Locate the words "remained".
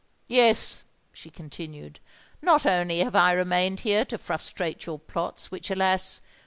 3.33-3.81